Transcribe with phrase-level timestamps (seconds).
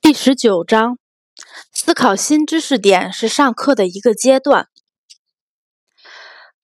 [0.00, 0.98] 第十九章，
[1.72, 4.66] 思考新知识点是上课的一个阶段。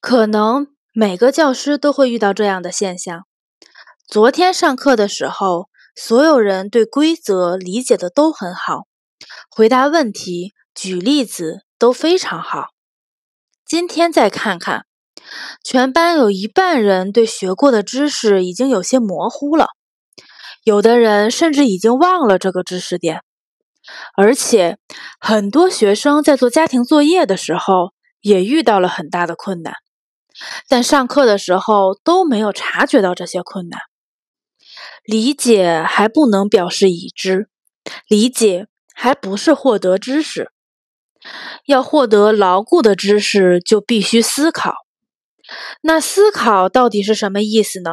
[0.00, 3.22] 可能每个教师都会遇到这样的现象：
[4.08, 8.88] 昨天上课的时候，所有人对规则理解的都很好，
[9.48, 12.70] 回答问题、举例子都非常好。
[13.64, 14.86] 今天再看看，
[15.62, 19.68] 全班有一半人对学过的知识已经有些模糊了。
[20.68, 23.22] 有的人甚至已经忘了这个知识点，
[24.14, 24.76] 而且
[25.18, 29.72] 很多学生在做家庭作业的时候也遇到了很大的困难，
[30.68, 33.80] 但上课的时候都没有察觉到这些困难。
[35.04, 37.48] 理解还不能表示已知，
[38.06, 40.52] 理解还不是获得知识。
[41.64, 44.74] 要获得牢固的知识，就必须思考。
[45.80, 47.92] 那思考到底是什么意思呢？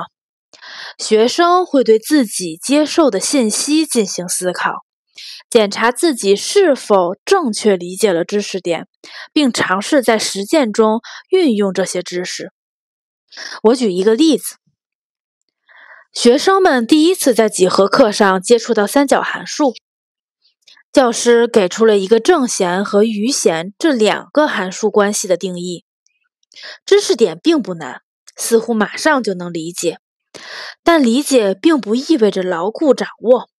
[0.97, 4.85] 学生会对自己接受的信息进行思考，
[5.49, 8.87] 检查自己是否正确理解了知识点，
[9.33, 12.51] 并尝试在实践中运用这些知识。
[13.63, 14.55] 我举一个例子：
[16.13, 19.73] 学生们第一次在几何课上接触到三角函数，
[20.93, 25.83] 教师给出了一个正弦和余弦这两个函数关系的定义。
[26.85, 28.01] 知识点并不难，
[28.37, 29.99] 似乎马上就能理解。
[30.83, 33.49] 但理解并不意味着牢固掌握。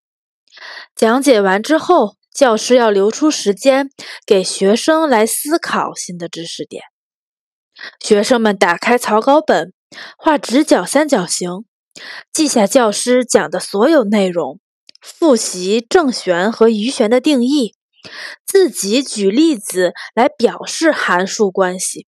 [0.95, 3.91] 讲解完之后，教师要留出时间
[4.27, 6.83] 给学生来思考新的知识点。
[8.01, 9.73] 学生们打开草稿本，
[10.17, 11.65] 画直角三角形，
[12.33, 14.61] 记下教师讲的所有内容，
[15.03, 17.75] 复习正弦和余弦的定义，
[18.47, 22.07] 自己举例子来表示函数关系。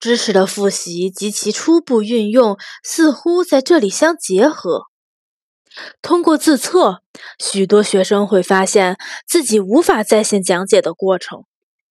[0.00, 4.86] 知识的复习及其初步运用似乎在这里相结合。
[6.02, 7.02] 通过自测，
[7.38, 11.44] 许多学生会发现自己无法再现讲解的过程，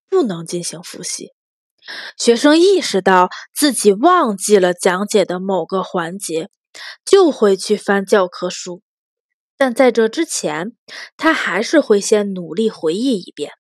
[0.10, 1.32] 不能进行复习。
[2.18, 6.50] 学生意识到自己忘记了讲解的某个环节，
[7.06, 8.82] 就会去翻教科书，
[9.58, 10.74] 但在这之前，
[11.16, 13.54] 他还是会先努力回忆一遍。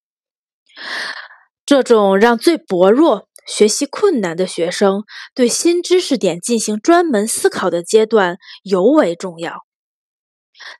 [1.65, 3.28] 这种让最薄弱。
[3.49, 9.65] 学习困难的学生对新知识点进行专门思考的阶段尤为重要。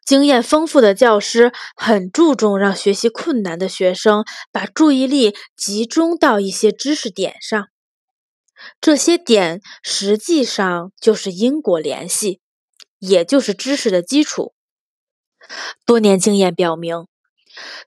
[0.06, 7.68] 经验丰富的教师很注重让学习困难的学生把注意力集中到一些知识点上，
[8.80, 12.40] 这些点实际上就是因果联系，
[13.00, 14.54] 也就是知识的基础。
[15.86, 17.09] 多年经验表明。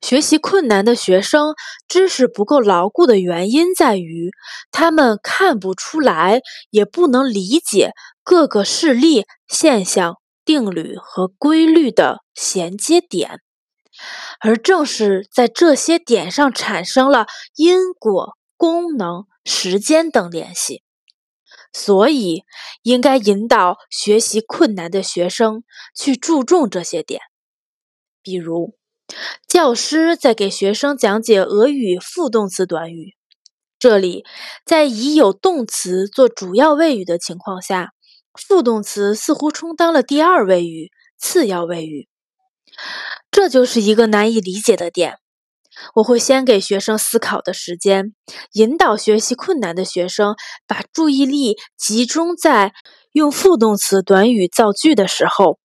[0.00, 1.54] 学习困难的学生
[1.88, 4.30] 知识不够牢固的原因在于，
[4.70, 6.40] 他们看不出来，
[6.70, 13.40] 也不能理解各个事例、现象、定律和规律的衔接点，
[14.40, 20.82] 而正是在这些点上产生了因果、功能、时间等联系。
[21.72, 22.42] 所以，
[22.82, 25.64] 应该引导学习困难的学生
[25.96, 27.20] 去注重这些点，
[28.22, 28.74] 比如。
[29.48, 33.14] 教师在给学生讲解俄语副动词短语，
[33.78, 34.24] 这里
[34.64, 37.90] 在已有动词做主要谓语的情况下，
[38.34, 42.08] 副动词似乎充当了第二谓语、次要谓语，
[43.30, 45.18] 这就是一个难以理解的点。
[45.94, 48.14] 我会先给学生思考的时间，
[48.52, 50.36] 引导学习困难的学生
[50.66, 52.72] 把注意力集中在
[53.12, 55.61] 用副动词短语造句的时候。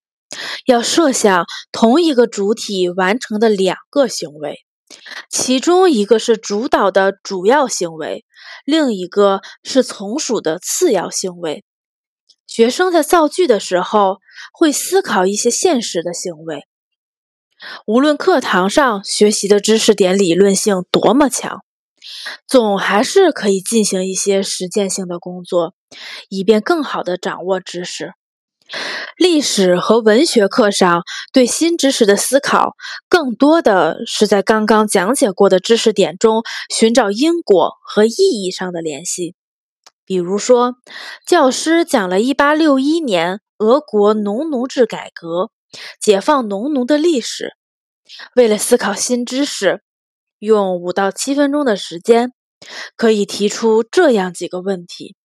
[0.66, 4.60] 要设想同一个主体完成的两个行为，
[5.30, 8.26] 其中一个是主导的主要行为，
[8.66, 11.64] 另一个是从属的次要行为。
[12.46, 14.20] 学生在造句的时候
[14.54, 16.66] 会思考一些现实的行为。
[17.86, 21.64] 无论课堂上学习的知识点理论性多么强，
[22.48, 25.74] 总还是可以进行一些实践性的工作，
[26.30, 28.14] 以便更好地掌握知识。
[29.18, 31.02] 历史和文学课上
[31.34, 32.76] 对新知识的思考，
[33.10, 39.36] 更多的是在刚刚讲解过的知识点中寻找因果和意义上的联系。
[40.06, 40.76] 比如说，
[41.26, 45.50] 教师讲了1861年俄国农奴制改革、
[46.00, 47.56] 解放农奴的历史。
[48.36, 49.82] 为了思考新知识，
[50.40, 52.32] 用五到七分钟的时间，
[52.96, 55.17] 可以提出这样几个问题。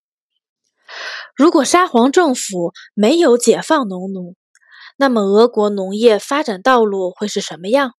[1.34, 4.34] 如果沙皇政府没有解放农奴，
[4.96, 7.92] 那么俄国农业发展道路会是什么样？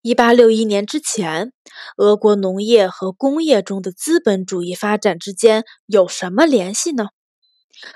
[0.00, 1.52] 一八六一年之前，
[1.96, 7.08] 俄国农业和工业中的资本主义发展之间有什么联系呢？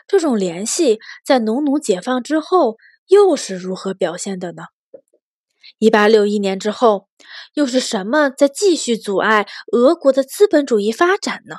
[0.07, 2.77] 这种联系在农奴解放之后
[3.09, 4.65] 又是如何表现的呢？
[5.79, 7.09] 一八六一年之后，
[7.55, 11.57] 又是什么在继续阻碍俄国的资本主义发展呢？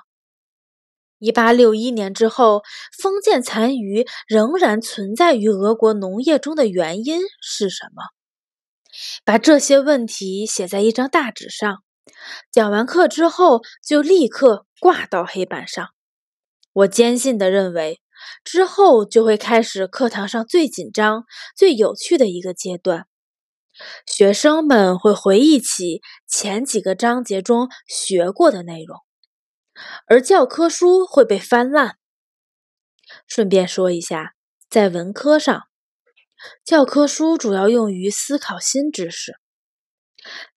[1.20, 2.62] 一八六一年之后，
[3.02, 8.04] 封建残余仍然存在于俄国农业中的原因是什么？
[9.26, 11.84] 把这些问题写在一张大纸上，
[12.52, 15.90] 讲完课之后就立刻挂到黑板上。
[16.74, 18.00] 我坚信地认为，
[18.44, 21.26] 之后就会开始课堂上最紧张、
[21.56, 23.08] 最有趣的一个阶段。
[24.06, 29.07] 学生们会回忆起前几个章节中学过的内容。
[30.06, 31.98] 而教科书会被翻烂。
[33.28, 34.34] 顺便说一下，
[34.70, 35.64] 在文科上，
[36.64, 39.38] 教科书主要用于思考新知识。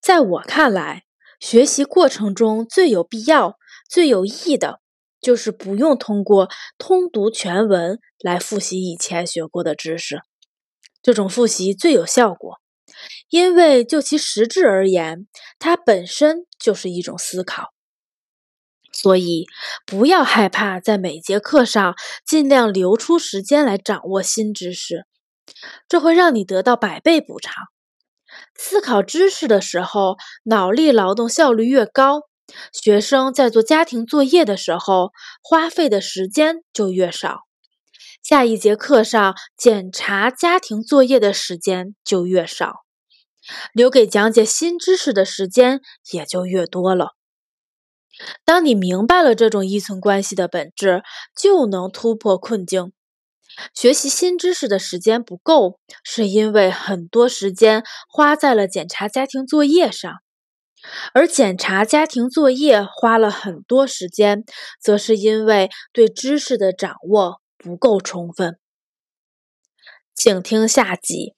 [0.00, 1.04] 在我看来，
[1.38, 3.56] 学习过程中最有必要、
[3.88, 4.80] 最有益的，
[5.20, 10.20] 就是不用通过通读全文来复习以前学过的知识。
[11.02, 12.60] 这种复习最有效果，
[13.28, 15.28] 因为就其实质而言，
[15.58, 17.72] 它本身就是一种思考。
[19.02, 19.46] 所以，
[19.86, 21.94] 不要害怕在每节课上
[22.26, 25.06] 尽量留出时间来掌握新知识，
[25.88, 27.54] 这会让你得到百倍补偿。
[28.54, 32.24] 思考知识的时候，脑力劳动效率越高，
[32.72, 35.12] 学生在做家庭作业的时候
[35.42, 37.40] 花费的时间就越少，
[38.22, 42.84] 下一节课上检查家庭作业的时间就越少，
[43.72, 45.80] 留给讲解新知识的时间
[46.12, 47.14] 也就越多了。
[48.44, 51.02] 当你明白了这种依存关系的本质，
[51.34, 52.92] 就能突破困境。
[53.74, 60.12] 学习新知识的时间不够，是因为很多时间花在了检查家庭作业上；
[61.12, 64.44] 而检查家庭作业花了很多时间，
[64.80, 68.58] 则是因为对知识的掌握不够充分。
[70.14, 71.34] 请听下集。